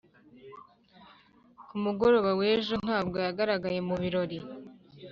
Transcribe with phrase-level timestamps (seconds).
[1.67, 4.39] ku mugoroba w'ejo, ntabwo yagaragaye mu birori.